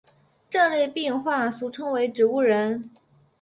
[0.49, 2.89] 这类病患俗称为植物人。